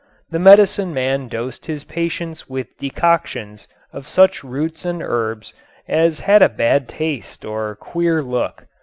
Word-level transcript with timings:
The 0.31 0.39
medicine 0.39 0.95
man 0.95 1.27
dosed 1.27 1.67
his 1.67 1.83
patients 1.83 2.49
with 2.49 2.75
decoctions 2.79 3.67
of 3.93 4.07
such 4.07 4.43
roots 4.43 4.83
and 4.83 4.99
herbs 5.03 5.53
as 5.87 6.21
had 6.21 6.41
a 6.41 6.49
bad 6.49 6.89
taste 6.89 7.45
or 7.45 7.75
queer 7.75 8.23
look. 8.23 8.65